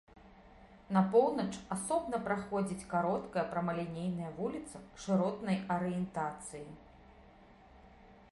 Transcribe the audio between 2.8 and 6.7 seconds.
кароткая прамалінейная вуліца шыротнай арыентацыі.